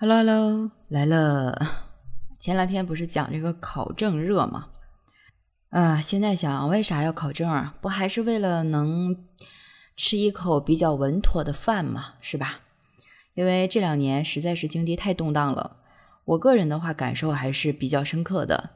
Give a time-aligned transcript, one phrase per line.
[0.00, 1.60] Hello Hello，来了。
[2.38, 4.68] 前两天不是讲这个考证热吗？
[5.70, 7.74] 啊，现在想为啥要考证啊？
[7.80, 9.16] 不还是为了能
[9.96, 12.60] 吃一口比较稳妥的饭嘛，是吧？
[13.34, 15.78] 因为这两年实在是经济太动荡了，
[16.26, 18.70] 我个人的话感受还是比较深刻的。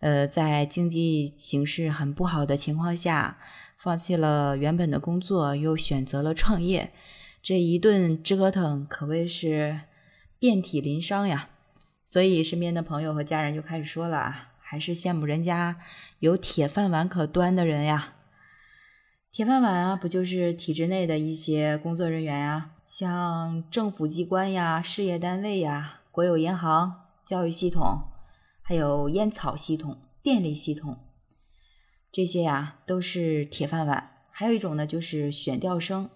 [0.00, 3.36] 呃，在经济形势很不好的情况下，
[3.76, 6.94] 放弃了原本的工作，又选择了创业，
[7.42, 9.80] 这一顿折腾可谓是。
[10.42, 11.50] 遍体鳞伤呀，
[12.04, 15.76] 所以身边的朋友和家人就开始说了啊，还是羡慕人家
[16.18, 18.14] 有铁饭碗可端的人呀。
[19.30, 28.08] 铁饭碗啊，不就是体制内的一些工作人员呀，像政府机关呀、事业单位呀、国有银行、教育系统，
[28.62, 30.96] 还有烟草系统、电力系统，
[32.10, 34.10] 这些呀都是铁饭碗。
[34.32, 36.10] 还有一种呢，就是选调生，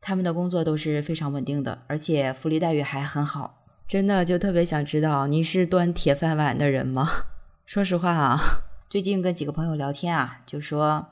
[0.00, 3.58] 他们的工作都是非常稳定的，而且福利待遇还很好。
[3.90, 7.08] 真的就特别想知道你是端铁饭碗的人吗？
[7.66, 8.38] 说实话啊，
[8.88, 11.08] 最近跟几个朋友聊天啊，就说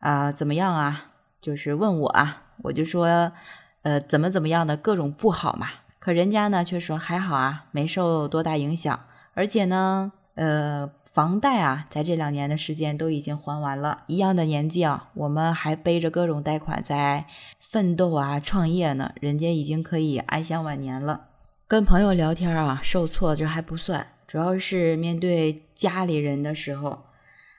[0.00, 3.32] 啊怎么样啊，就是问我啊，我就说
[3.80, 5.66] 呃怎么怎么样的各种不好嘛。
[5.98, 9.00] 可人家呢却说还好啊，没受多大影响，
[9.32, 14.02] 而且呢呃房贷啊在这两年的时间都已经还完了。
[14.08, 17.24] 一样的年纪啊，我们还背着各种贷款在
[17.58, 21.28] 奋斗啊创业呢，人家已经可以安享晚年了。
[21.74, 27.06] 跟朋友聊天啊，受挫这还不算，主要是面对家里人的时候，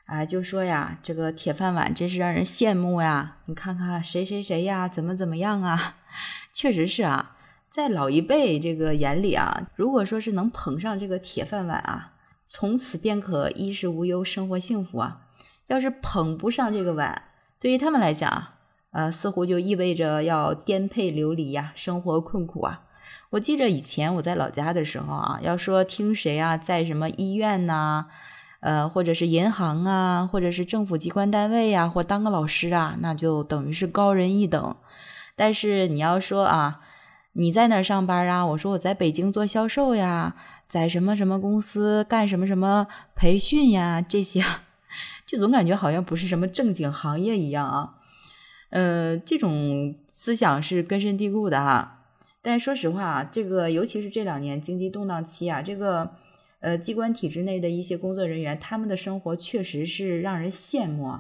[0.05, 3.39] 啊，就说呀，这个铁饭碗真是让人羡慕呀！
[3.47, 5.97] 你看看谁谁谁呀，怎么怎么样啊？
[6.55, 7.35] 确实是啊，
[7.67, 12.13] 在老一辈这个眼里啊，如果说是能捧上这个铁饭碗啊，
[12.47, 15.23] 从此便可衣食无忧，生活幸福啊。
[15.67, 17.21] 要是捧不上这个碗，
[17.59, 18.47] 对于他们来讲，
[18.91, 22.83] 呃，似乎就意味着要颠沛流离呀，生活困苦啊。
[23.31, 28.05] 我记着以前我在老家的时候啊，要说听谁啊，在什么医院呐，
[28.61, 34.75] 呃，或者是银行啊，或者是政府机关单位呀，或当个老师啊，那就等于是高人一等。
[35.35, 36.79] 但是你要说啊，
[37.33, 38.45] 你在哪儿上班啊？
[38.45, 40.35] 我说我在北京做销售呀，
[40.67, 44.41] 在什么什么公司干什么什么培训呀，这些
[45.25, 47.95] 就总感觉好像不是什么正经行业一样啊。
[48.69, 52.04] 呃，这种思想是根深蒂固的哈。
[52.45, 56.11] 但说实话啊，这个尤其是这两年经济动荡期啊，这个
[56.59, 61.11] 呃机关体制内的一些工作人员，他们的生活确实是让人羡慕。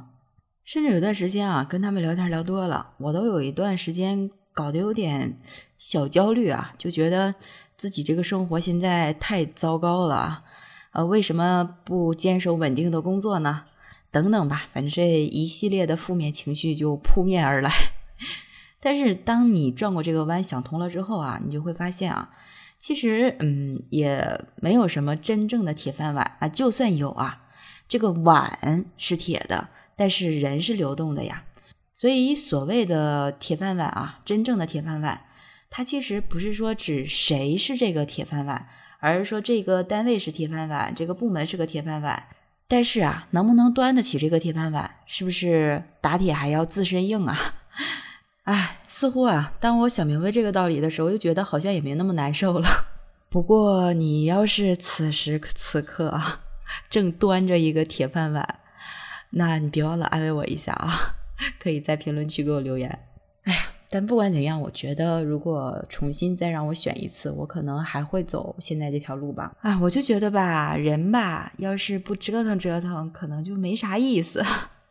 [0.63, 5.39] 甚至有段时间啊，跟他们聊天聊多了，我都有一段时间搞得有点
[5.79, 7.33] 小焦虑啊，就觉得
[7.75, 10.43] 自己这个生活现在太糟糕了
[10.91, 13.63] 呃，为什么不坚守稳定的工作呢？
[14.11, 17.71] 等等吧，反正这一系列的负面情绪就扑面而来。
[18.85, 22.29] 但是当你转过这个弯想通了之后啊，你就会发现啊，
[22.77, 27.41] 其实嗯也没有什么真正的铁饭碗啊，就算有啊，
[27.87, 31.45] 这个碗是铁的，但是人是流动的呀。
[31.95, 35.19] 所以所谓的铁饭碗啊，真正的铁饭碗，
[35.71, 38.67] 它其实不是说指谁是这个铁饭碗，
[38.99, 42.27] 而是说这个单位是铁饭碗，这个部门是个铁饭碗。
[42.67, 47.35] 但是啊，能不能端得起这个铁饭碗，是不是打铁还要自身硬啊？
[48.45, 52.67] 哎，似乎啊，当我想明白这个道理的时候，又觉得好像也没那么难受了。
[53.29, 56.41] 不过，你要是此时此刻啊，
[56.87, 58.59] 正端着一个铁饭碗，
[59.31, 61.15] 那你别忘了安慰我一下啊，
[61.59, 62.99] 可以在评论区给我留言。
[63.45, 69.51] 哎呀，但不管怎样，我觉得如果重新再让我选一次，我可能还会走现在这条路吧。
[69.61, 74.43] 啊，我就觉得吧，人吧，要是不折腾折腾，可能就没啥意思，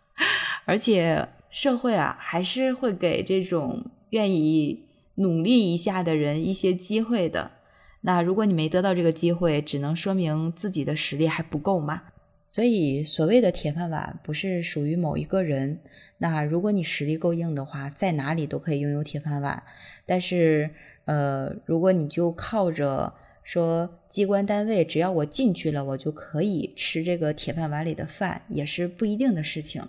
[0.66, 1.28] 而且。
[1.54, 7.52] 社会啊，还是会给这种愿意努力一下的人一些机会的。
[8.00, 12.02] 那如果你没得到这个机会，只能说明自己的实力还不够嘛。
[12.48, 15.78] 所以，所谓的铁饭碗不是属于某一个人。
[16.18, 19.62] 那如果你实力够硬的话，在哪里都可以拥有铁饭碗。
[20.04, 20.68] 但是，
[21.04, 29.80] 呃，如果你就靠着说机关单位，只要我进去了，我就可以吃这个铁饭碗里的饭，也是不一定的事情。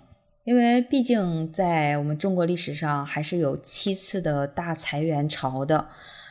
[0.46, 5.88] 因为毕竟在我们中国历史上还是有七次的大裁员潮的，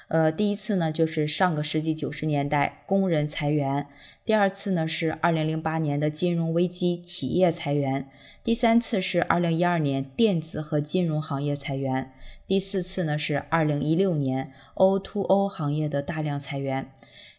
[0.08, 3.88] 呃，第一次呢就是上个世纪九十年代工人裁员，
[4.24, 8.08] 第二次呢是二零零八年的金融危机企业裁员，
[8.42, 12.14] 第三次是二零一二年电子和金融行业裁员，
[12.48, 16.90] 第四次呢是二零一六年 O to O 行业的大量裁员，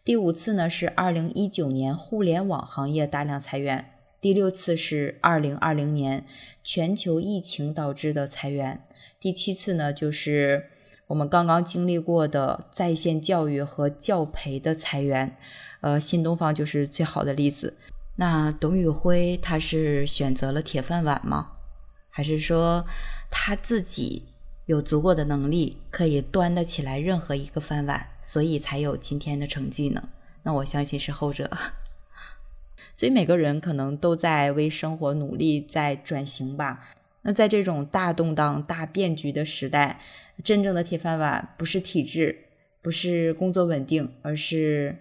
[0.04, 3.86] 第五次呢是二零一九年互联网行业大量裁员。
[4.26, 6.26] 第六次是二零二零年
[6.64, 8.84] 全球疫情导致的裁员，
[9.20, 10.68] 第七次呢就是
[11.06, 15.36] 我们刚刚经历过的在线教育和教培的裁员，
[15.80, 17.76] 呃，新东方就是最好的例子。
[18.16, 21.52] 那董宇辉他是选择了铁饭碗吗？
[22.10, 22.84] 还是说
[23.30, 24.24] 他自己
[24.64, 30.08] 有足够的能力可以端得起来任何一个饭碗，所以才有今天的成绩呢？
[30.42, 31.48] 那我相信是后者。
[32.96, 36.88] 所以每个人可能都在为生活努力，在转型吧。
[37.20, 40.00] 那在这种大动荡、大变局的时代，
[40.42, 42.46] 真正的铁饭碗不是体制，
[42.80, 44.96] 不是工作稳定，而是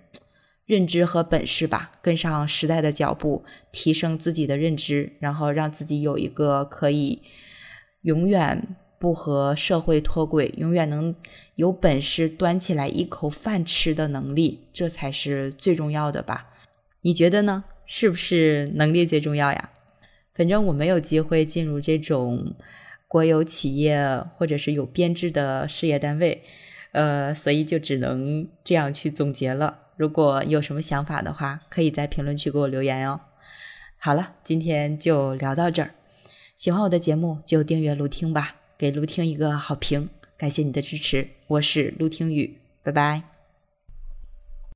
[0.65, 1.93] 认知和本事吧。
[2.01, 7.21] 跟上时代的脚步，提升自己的认知，然后让自己有一个可以
[8.01, 11.15] 永远不和社会脱轨、永远能
[11.55, 16.49] 有本事端起来一口饭吃的能力，这才是最重要的吧？
[16.99, 17.63] 你觉得呢？
[17.85, 19.69] 是不是能力最重要呀？
[20.33, 22.53] 反正我没有机会进入这种
[23.07, 26.43] 国有企业或者是有编制的事业单位，
[26.91, 29.79] 呃，所以就只能这样去总结了。
[29.95, 33.21] 如果有什么想法的话，可以在评论区给我留言哦。
[33.97, 35.91] 好了，今天就聊到这儿。
[36.57, 41.29] 喜欢我的节目就订阅陆听吧，给陆听一个好评，感谢你的支持。
[41.47, 43.34] 我是陆听雨，拜拜。